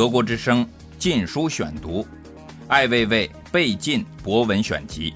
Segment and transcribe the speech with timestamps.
[0.00, 0.64] 德国之声
[0.98, 2.02] 《禁书选读》，
[2.68, 5.12] 艾未未被禁博文选集，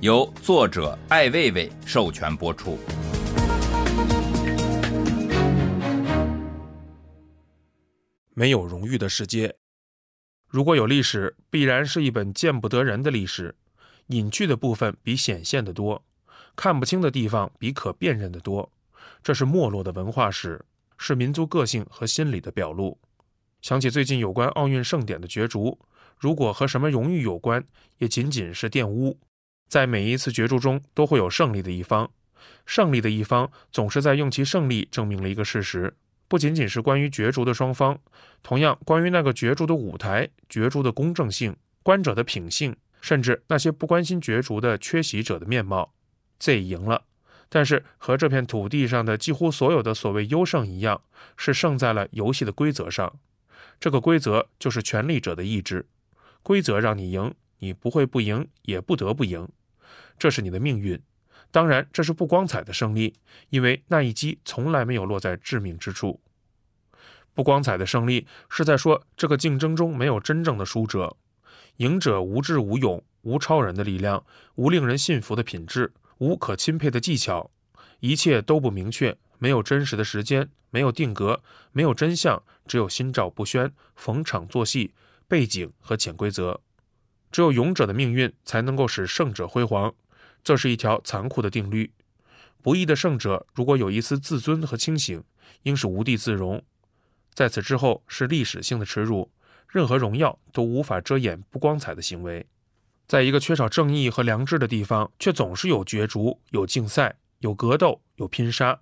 [0.00, 2.78] 由作者艾未未授权播出。
[8.32, 9.54] 没有荣誉的世界，
[10.48, 13.54] 如果有历史，必然是一本见不得人的历史。
[14.06, 16.02] 隐去的部分比显现的多，
[16.56, 18.72] 看不清的地方比可辨认的多。
[19.22, 20.64] 这是没落的文化史，
[20.96, 22.98] 是民族个性和心理的表露。
[23.62, 25.78] 想起最近有关奥运盛典的角逐，
[26.18, 27.64] 如果和什么荣誉有关，
[27.98, 29.18] 也仅仅是玷污。
[29.68, 32.10] 在每一次角逐中，都会有胜利的一方，
[32.66, 35.94] 胜利的一方总是在用其胜利证明了一个事实，
[36.26, 37.98] 不仅仅是关于角逐的双方，
[38.42, 45.92] 同样关于那个角逐的舞台、角逐的公正性、观者的品性，甚至那些不关心角逐的缺席者的面貌。
[46.38, 47.04] Z 赢了。
[47.52, 51.02] 但是和这片土地上的几乎所有的所谓优胜一样，
[51.36, 53.12] 是胜在了游戏的规则上。
[53.78, 55.86] 这个规则就是权力者的意志。
[56.42, 59.48] 规则让你赢，你不会不赢，也不得不赢。
[60.18, 61.00] 这是你的命运。
[61.50, 63.14] 当然，这是不光彩的胜利，
[63.48, 66.20] 因为那一击从来没有落在致命之处。
[67.34, 71.16] 不光彩的胜利是在说这个竞争中没有真正的输者。
[71.76, 74.24] 赢者无智无勇，无超人的力量，
[74.56, 75.92] 无令人信服的品质。
[76.18, 77.50] 无可钦佩的技巧，
[78.00, 84.92] 一切都不明确，没有真实的时间，没有定格，没有真相，只有心照不宣、逢场作戏、
[85.26, 86.60] 背景和潜规则。
[87.32, 89.94] 只有勇者的命运才能够使胜者辉煌，
[90.44, 91.90] 这是一条残酷的定律。
[92.62, 95.24] 不义的胜者如果有一丝自尊和清醒，
[95.62, 96.62] 应是无地自容。
[97.32, 99.30] 在此之后是历史性的耻辱，
[99.66, 102.46] 任何荣耀都无法遮掩不光彩的行为。
[103.06, 108.80] 在一个缺少正义和良知的地方，却总是有角逐、有竞赛、有格斗、有拼杀。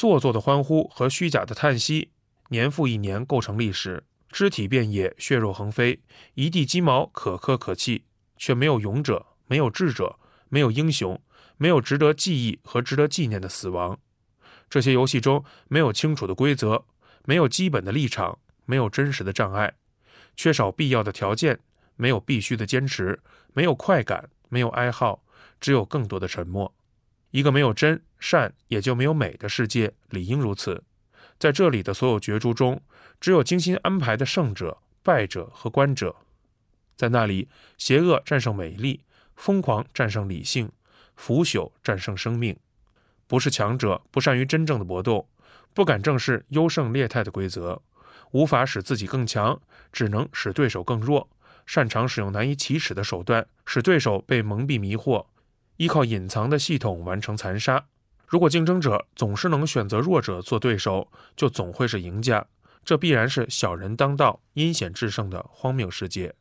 [0.00, 2.10] 做作的欢呼和虚假的叹息，
[2.48, 4.02] 年复一年构成历史。
[4.30, 6.00] 肢体遍野，血肉横飞，
[6.32, 8.06] 一地鸡毛可歌可泣，
[8.38, 11.20] 却没有勇者，没有智者，没有英雄，
[11.58, 13.98] 没有值得记忆和值得纪念的死亡。
[14.70, 16.86] 这些游戏中没有清楚的规则，
[17.26, 19.74] 没有基本的立场，没有真实的障碍，
[20.34, 21.60] 缺少必要的条件。
[21.96, 23.20] 没有必须的坚持，
[23.52, 25.22] 没有快感，没有哀号，
[25.60, 26.74] 只有更多的沉默。
[27.30, 30.82] 一个没有真善，也就没有美的世界，理应如此。
[31.38, 32.80] 在这里的所有角逐中，
[33.20, 36.16] 只有精心安排的胜者、败者和观者。
[36.96, 37.48] 在那里，
[37.78, 39.00] 邪恶战胜美丽，
[39.36, 40.70] 疯狂战胜理性，
[41.16, 42.56] 腐朽战胜生命。
[43.26, 45.28] 不是强者不善于真正的搏斗，
[45.72, 47.80] 不敢正视优胜劣汰的规则，
[48.32, 49.58] 无法使自己更强，
[49.92, 51.30] 只能使对手更弱。
[51.64, 55.24] 擅长使用难以启齿的手段，使对手被蒙蔽迷惑，
[55.80, 57.86] 依靠隐藏的系统完成残杀。
[58.26, 62.46] 如果竞争者总是能选择弱者做对手，就总会是赢家。
[62.84, 66.34] 这必然是小人当道、阴险制胜的荒谬世界。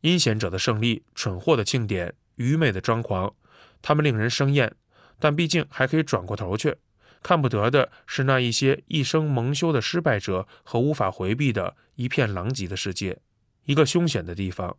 [0.00, 3.34] 阴险者的胜利、蠢货的庆典、愚昧的张狂，
[3.82, 4.74] 他们令人生厌，
[5.18, 6.76] 但毕竟还可以转过头去。
[7.22, 13.18] 看不得的是那一些一生蒙羞的失败者和无法回避的一片狼藉的世界。
[13.66, 14.74] 一个凶险的地方，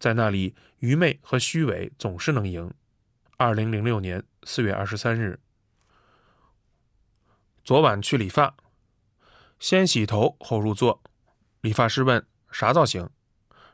[0.00, 2.68] 在那里，愚昧和虚伪总是能赢。
[3.38, 5.38] 二零零六年四月二十三日，
[7.62, 8.56] 昨晚去理发，
[9.58, 11.02] 先洗头后入座。
[11.60, 13.10] 理发师问啥造型，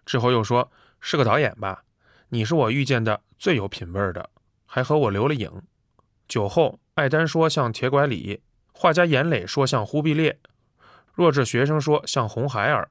[0.05, 1.85] 之后又说是个导演吧？
[2.31, 4.31] 你是我遇见的最有品味的，
[4.67, 5.63] 还和我留了影。
[6.27, 8.43] 酒后，艾丹说像铁拐李，
[8.73, 10.41] 画家严磊说像忽必烈，
[11.15, 12.91] 弱智学生说像红孩儿。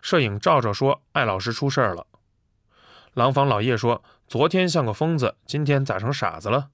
[0.00, 2.06] 摄影照着说：“艾老师出事儿了。”
[3.14, 6.70] 廊坊老叶说：“昨天像个疯子，今天咋成傻子了？”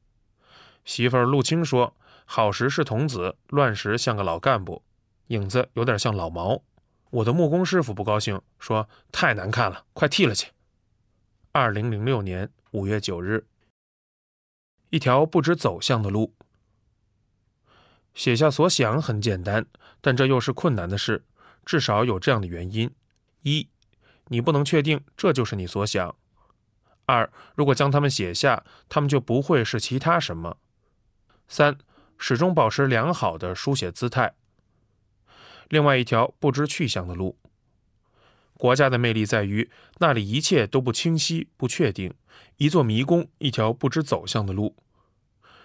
[0.85, 4.83] 媳妇儿陆青说：“好时是童子，乱时像个老干部，
[5.29, 6.63] 影子有点像老毛。”
[7.11, 10.51] 我的木工师傅不高兴，说：“太难看了，快剃了去。”
[11.53, 13.47] 二零零六年五月九日，
[14.91, 16.35] 一条不知走向的路。
[18.15, 19.65] 写下所想很简单，
[20.01, 21.25] 但这又是困难的事，
[21.65, 22.93] 至少有这样的原因。
[23.43, 23.69] 一，
[24.27, 26.17] 你不能确定这就是你所想。
[27.07, 30.57] 二，如果将它们写下，它们就不会是其他什么。
[31.49, 31.77] 三，
[32.17, 34.35] 始终保持良好的书写姿态。
[35.69, 37.39] 另外一条不知去向的路。
[38.57, 42.15] 国家的魅力在于那里一切都不清晰、不确定，
[42.57, 44.77] 一座迷宫，一条不知走向的路。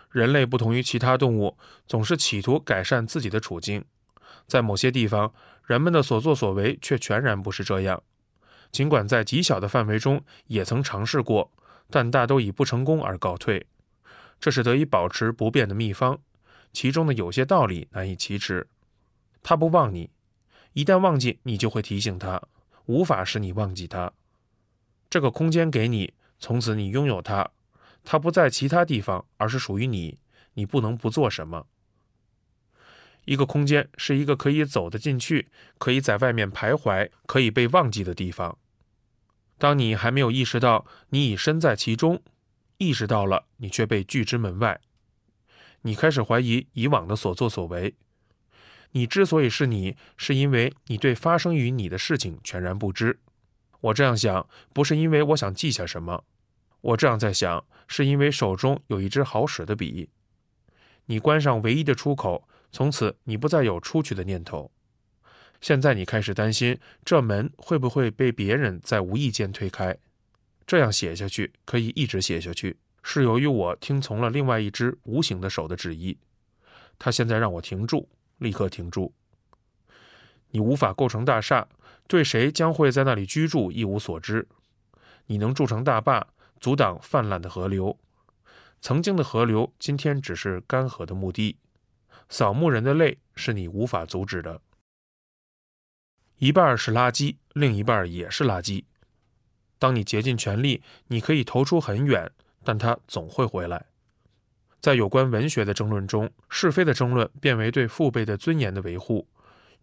[0.09, 3.85] 人类不同于其他动物，总是企图改善自己的处境。
[4.47, 5.31] 在某些地方，
[5.65, 8.01] 人们的所作所为却全然不是这样。
[8.71, 11.51] 尽管在极小的范围中也曾尝试过，
[11.89, 13.65] 但大都以不成功而告退。
[14.39, 16.19] 这是得以保持不变的秘方，
[16.71, 18.67] 其中的有些道理难以启齿。
[19.41, 20.09] 他不忘你，
[20.73, 22.41] 一旦忘记，你就会提醒他，
[22.85, 24.13] 无法使你忘记他。
[25.09, 27.49] 这个空间给你，从此你拥有它，
[28.03, 30.19] 它不在其他地方，而是属于你，
[30.53, 31.65] 你不能不做什么。
[33.29, 38.57] 一个空间是一个可以走得进去，可以在外面徘徊，可以被忘记的地方。
[39.59, 42.23] 当你还没有意识到你已身在其中，
[42.79, 44.81] 意识到了，你却被拒之门外。
[45.83, 47.93] 你开始怀疑以往的所作所为。
[48.93, 53.19] 你之所以是你，是因为你对发生于你的事情全然不知。
[53.81, 56.23] 我这样想，不是因为我想记下什么。
[56.81, 60.09] 我这样在想，是因为手中有一支好使的笔。
[61.05, 64.71] 你关上唯一的出口，从此你不再有出去的念头。
[65.61, 69.97] 现在你开始担心，这门会不会被别人在无意间推开？
[70.65, 72.77] 这样写下去，可以一直写下去。
[73.01, 76.17] 是由于我听从了另外一只无形的手的旨意，
[76.97, 78.07] 他现在让我停住，
[78.37, 79.13] 立刻停住。
[80.51, 81.67] 你无法构成大厦，
[82.07, 84.47] 对谁将会在那里居住一无所知。
[85.25, 86.27] 你能筑成大坝，
[86.59, 87.97] 阻挡泛滥的河流。
[88.81, 91.57] 曾经的河流，今天只是干涸的墓地。
[92.29, 94.61] 扫墓人的泪是你无法阻止的。
[96.37, 98.85] 一半是垃圾，另一半也是垃圾。
[99.77, 102.31] 当你竭尽全力，你可以投出很远。
[102.61, 103.85] 但它总会回来。
[104.81, 109.25] 在有关文学的争论中，是非的争论变为对父辈的尊严的维护，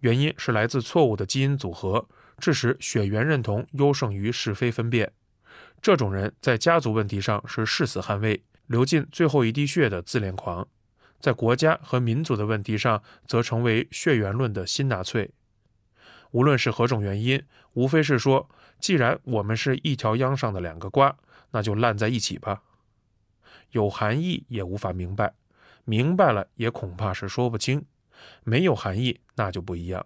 [0.00, 2.06] 原因是来自错误的基因组合，
[2.38, 5.10] 致使血缘认同优胜于是非分辨。
[5.80, 10.68] 这种人在家族问题上是誓死捍卫、流尽最后一滴血的自恋狂，
[11.20, 15.30] 在国家和民族的问题上则成为血缘论的新纳粹。
[16.32, 17.42] 无论是何种原因，
[17.72, 18.48] 无非是说，
[18.78, 21.16] 既然我们是一条秧上的两个瓜，
[21.50, 22.62] 那就烂在一起吧。
[23.70, 25.34] 有含义也无法明白，
[25.84, 27.84] 明白了也恐怕是说不清。
[28.44, 30.04] 没有含义那就不一样。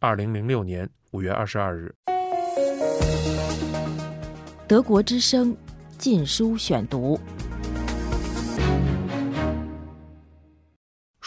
[0.00, 1.94] 二零零六年五月二十二日，
[4.66, 5.54] 德国之声
[5.98, 7.16] 《禁书选读》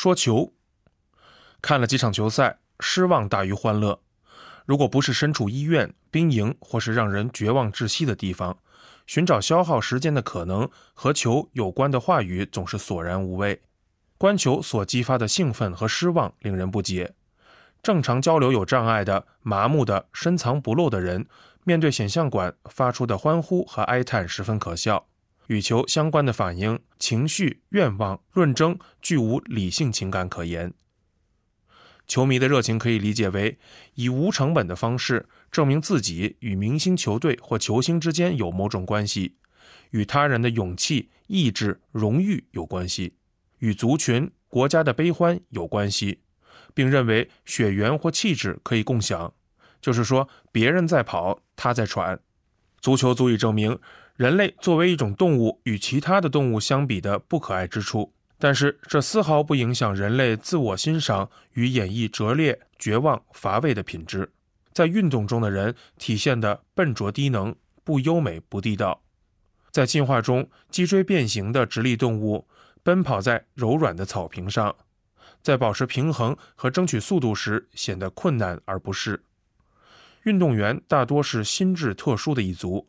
[0.06, 0.54] 说球，
[1.64, 4.00] 看了几场球赛，失望大于欢乐。
[4.68, 8.60] 如果不是身处医院、兵营或是让人绝望窒息的地方，
[9.08, 13.64] 寻找消耗时间的可能和球有关的话语总是索然无味。
[14.20, 17.16] 观球所激发的兴奋和失望令人不解。
[17.82, 21.26] 正常交流有障碍的、麻木的、深藏不露的人，
[21.64, 25.08] 面对显像管发出的欢呼和哀叹十分可笑。
[25.48, 30.74] 与球相关的反应、情绪、愿望、论争，具无理性情感可言。
[32.08, 33.58] 球迷的热情可以理解为
[33.96, 39.38] 以无成本的方式证明自己与明星球队或球星之间有某种关系，
[39.90, 43.16] 与他人的勇气、意志、荣誉有关系，
[43.58, 46.22] 与族群、国家的悲欢有关系，
[46.76, 49.34] 并认为血缘或气质可以共享，
[49.82, 52.20] 就是说别人在跑，他在喘。
[52.80, 53.80] 足球足以证明
[54.16, 58.14] 人类作为一种动物与其他的动物相比的不可爱之处。
[58.38, 64.32] 但是这丝毫不影响人类自我欣赏与演绎拙劣、绝望、乏味的品质。
[64.74, 69.02] 在运动中的人体现的笨拙、低能、不优美、不地道。
[69.72, 72.46] 在进化中，脊椎变形的直立动物
[72.84, 74.76] 奔跑在柔软的草坪上，
[75.42, 79.24] 在保持平衡和争取速度时显得困难而不适。
[80.24, 82.88] 运动员大多是心智特殊的一族，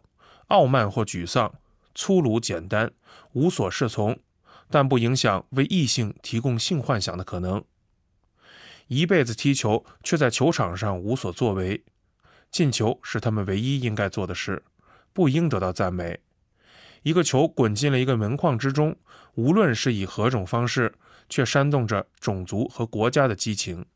[0.48, 1.54] 傲慢或沮丧，
[1.94, 2.92] 粗鲁简单，
[3.32, 4.18] 无所适从。
[4.68, 7.62] 但不影响为异性提供性幻想的可能。
[8.88, 11.84] 一辈子踢球，却在球场上无所作为，
[12.50, 14.64] 进球是他们唯一应该做的事，
[15.12, 16.18] 不应得到赞美。
[17.04, 18.96] 一个球滚进了一个门框之中，
[19.34, 20.92] 无论是以何种方式，
[21.28, 23.86] 却煽动着种族和国家的激情，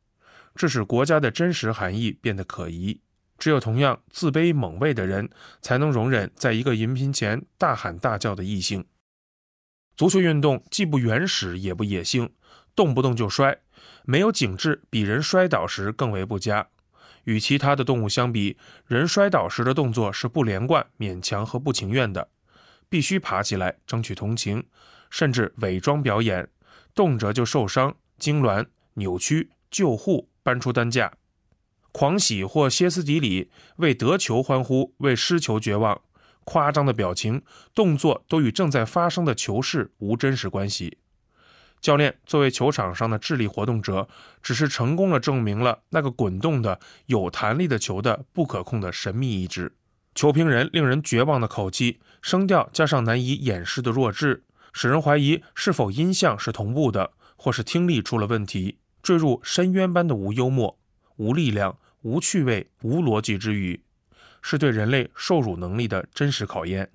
[0.54, 3.00] 这使国家的真实含义变得可疑。
[3.40, 5.28] 只有同样自卑猛畏的人，
[5.62, 8.84] 才能容忍在一个银屏前大喊大叫的异性。
[9.96, 12.32] 足球运动既不原始也不野性，
[12.76, 13.58] 动不动就摔，
[14.04, 16.68] 没有景致，比人摔倒时更为不佳。
[17.24, 18.56] 与其他的动物相比，
[18.86, 22.28] 人摔倒时的动作是不连贯、勉强和不情愿的，
[22.88, 24.64] 必须爬起来争取同情，
[25.10, 26.48] 甚至伪装表演，
[26.94, 31.12] 动辄就受伤、痉挛、扭曲、救护、搬出担架，
[31.92, 36.00] 狂喜或歇斯底里，为得球欢呼，为失球绝望。
[36.44, 37.42] 夸张的表情、
[37.74, 40.98] 动作都与正在发生的球事无真实关系。
[41.80, 44.08] 教练作为球场上的智力活动者，
[44.42, 49.76] 只是成功的证明了那个滚动的有弹力的球的不可控的神秘意志。
[50.14, 54.42] 球评人令人绝望的口气、声调加上难以掩饰的弱智，
[54.72, 58.78] 使人怀疑是否音像是同步的，或是听力出了问题。
[59.02, 60.79] 坠入深渊般的无幽默，
[61.20, 63.82] 无力量、无趣味、无逻辑之语，
[64.40, 66.90] 是对人类受辱能力的真实考验。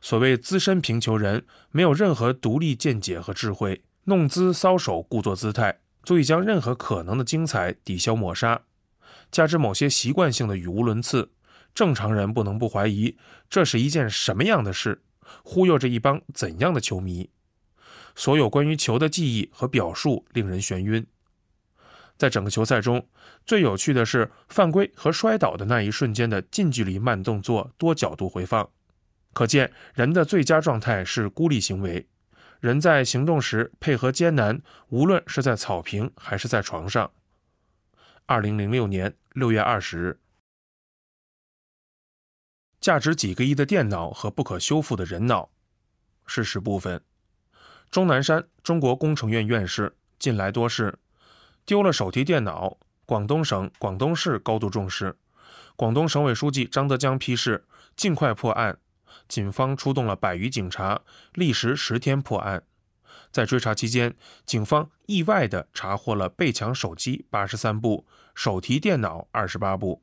[0.00, 8.62] 所谓资深贫穷人，没有任何独立见解和智慧，弄姿搔首，故作姿态，足以将任何可能的精彩抵消抹杀。
[9.30, 11.30] 加之某些习惯性的语无伦次，
[11.72, 13.16] 正常人不能不怀疑
[13.48, 15.00] 这是一件什么样的事，
[15.44, 17.30] 忽悠着一帮怎样的球迷。
[18.16, 21.06] 所有关于球的记忆和表述令人眩晕。
[22.16, 23.08] 在整个球赛中，
[23.44, 28.70] 最有趣的是犯规和摔倒的那一瞬间的近距离慢动作多角度回放，
[29.32, 32.06] 可见人的最佳状态是孤立行为。
[32.60, 37.10] 人在行动时配合艰难，无论是在草坪还是在床上。
[38.26, 40.20] 二零零六年六月二十日，
[42.80, 45.50] 价值几个亿的电脑和不可修复的人脑。
[46.24, 47.02] 事实部分：
[47.90, 50.96] 钟南山，中国工程院院士，近来多事，
[51.64, 52.78] 丢了手提电脑。
[53.04, 55.16] 广东省、广东市高度重视。
[55.76, 57.66] 广东省委书记张德江批示，
[57.96, 58.78] 尽快破案。
[59.28, 61.02] 警方出动了百余警察，
[61.34, 62.62] 历时十天破案。
[63.30, 64.14] 在追查期间，
[64.46, 70.02] 警方意外地查获了被抢手机八十三部、手提电脑二十八部。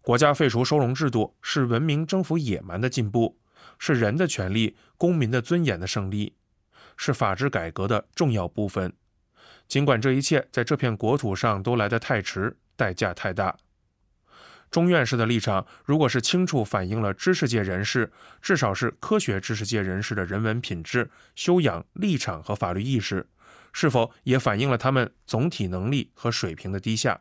[0.00, 3.38] 国家废除收容制度是文明征服野蛮的进步，
[3.78, 6.34] 是人的权利、公民的尊严的胜利，
[6.96, 8.94] 是法治改革的重要部分。
[9.70, 13.56] 尽管这一切在这片国土上都来得太迟，代价太大。
[14.68, 18.10] 钟院士的立场，如果是清楚反映了知识界人士，
[18.42, 23.28] 至少是科学知识界人士的人文品质、修养、立场和法律意识，
[23.72, 27.20] 是否也反映了他们总体能力和水平的低下？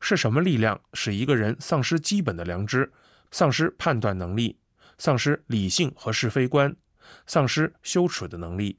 [0.00, 2.92] 是什么力量使一个人丧失基本的良知，
[3.30, 4.58] 丧失判断能力，
[4.98, 6.76] 丧失理性和是非观，
[7.26, 8.78] 丧失羞耻的能力？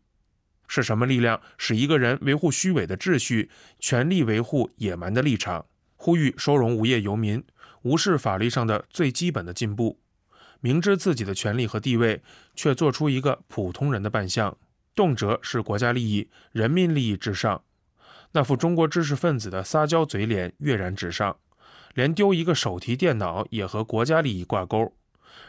[0.75, 5.67] 是什么力量使一个人维护虚伪的秩序，全力维护野蛮的立场？
[5.95, 7.43] 呼吁收容无业游民，
[7.83, 9.99] 无视法律上的最基本的进步，
[10.61, 12.23] 明知自己的权利和地位，
[12.55, 14.57] 却做出一个普通人的扮相，
[14.95, 17.63] 动辄是国家利益、人民利益至上，
[18.31, 21.37] 那副中国知识分子的撒娇嘴脸跃然纸上，
[21.93, 24.91] 连丢一个手提电脑也和国家利益挂钩，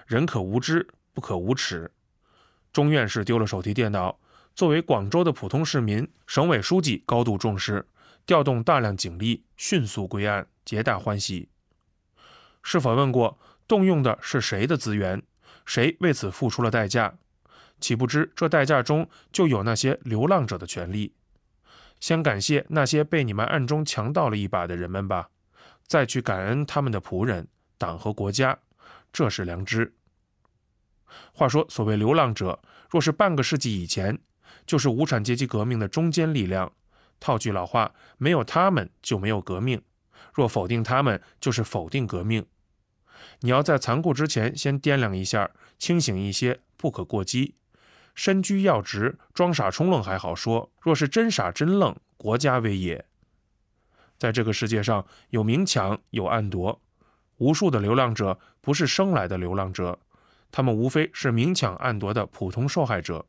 [0.06, 1.90] 人可无知，不可无耻。
[2.74, 4.18] 钟院士丢了手提电脑，
[4.54, 7.88] 作为广州的普通市民，省委书记高度重视。
[8.24, 11.48] 调动大量警力，迅速归案，皆大欢喜。
[12.62, 15.22] 是否问过，动用的是谁的资源？
[15.66, 17.18] 谁为此付出了代价？
[17.80, 21.12] 岂不知这代价中就有那些流浪者的权利？
[22.00, 25.28] 先感谢那些被你们暗中强盗了一把的人们吧，
[25.86, 28.56] 再去感恩他们的仆人、党和国家，
[29.12, 29.92] 这是良知。
[31.32, 34.18] 话说，所谓流浪者，若是半个世纪以前，
[34.66, 36.72] 就是无产阶级革命的中坚力量。
[37.20, 39.80] 套句老话，没有他们就没有革命。
[40.32, 42.44] 若否定他们，就是否定革命。
[43.40, 47.54] 你要在残酷之前先掂量一下，清醒一些，不可过激。
[48.14, 53.04] 身居要职，装傻充愣还好说；若是真傻真愣，国家危也。
[54.18, 56.80] 在这个世界上，有明抢，有暗夺。
[57.38, 59.98] 无数的流浪者不是生来的流浪者，
[60.52, 63.26] 他们无非是明抢暗夺的普通受害者。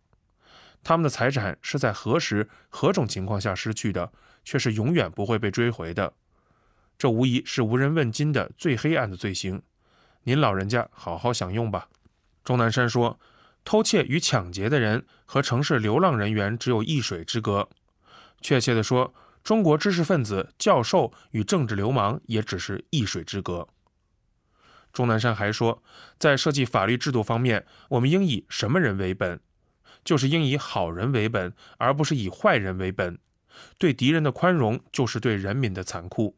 [0.86, 4.14] 他们的财产是在何时、何种情况下失去的，
[4.44, 6.14] 却是永远不会被追回的。
[6.96, 9.64] 这无疑是无人问津的最黑暗的罪行。
[10.26, 11.90] 您老人家好好享用吧。
[12.44, 13.20] 钟南山说
[13.66, 17.68] ：“偷窃与抢劫的人和城市流浪人员只有一水之隔。
[18.42, 19.12] 确切地说，
[19.44, 23.68] 中国知识分子、教授与政治流氓也只是一水之隔。”
[24.94, 25.82] 钟南山还说
[26.20, 29.40] ：“在设计法律制度方面，我们应以什么人为本？”
[30.06, 33.18] 就是应以好人为本，而不是以坏人为本。
[33.78, 36.38] 对敌人的宽容，就是对人民的残酷。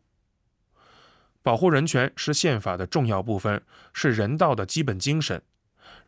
[1.44, 3.62] 保护人权是宪法的重要部分，
[3.94, 5.42] 是人道的基本精神。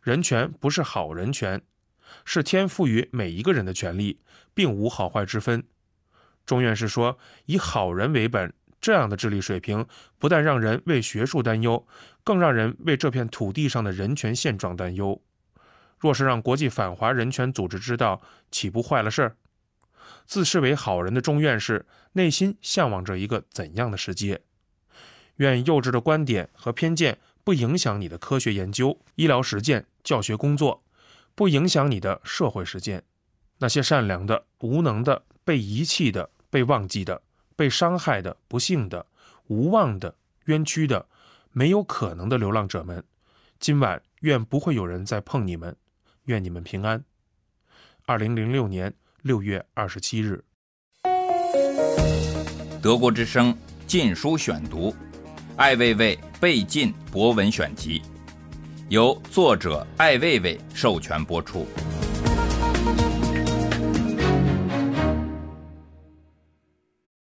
[0.02, 1.62] 人权不是好人权，
[2.24, 4.20] 是天赋予每一个人的权利，
[4.54, 5.64] 并无好坏之分。
[6.46, 9.86] 钟院士说：“以好人为本，这样的智力水平，
[10.18, 11.86] 不但让人为学术担忧，
[12.24, 15.20] 更让人为这片土地上的人权现状担忧。”
[16.00, 19.36] 若是让国际反华人权组织知道，岂不坏了事儿？
[20.26, 24.40] 自视为好人的钟院士，内心向往着一个怎样的世界？
[25.36, 30.82] 愿幼稚的观点和偏见不影响你的科学研究、医疗实践、教学工作，
[31.34, 33.04] 不影响你的社会实践。
[33.58, 37.20] 那些善良的、无能的、被遗弃的、被忘记的、
[37.56, 39.04] 被伤害的、不幸的、
[39.48, 40.14] 无望的、
[40.46, 41.06] 冤屈的、
[41.52, 43.04] 没有可能的流浪者们，
[43.58, 45.76] 今晚愿不会有人再碰你们。
[46.30, 47.04] 愿你们平安。
[48.06, 50.42] 二零零六年六月二十七日，
[52.80, 53.56] 德国之声。
[53.86, 54.94] 禁书选读，
[55.56, 57.98] 艾未未被禁博文选集》，
[58.88, 61.66] 由作者艾未未授权播出。